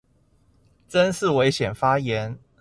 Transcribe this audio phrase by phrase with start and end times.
[0.89, 2.39] 真是危險發言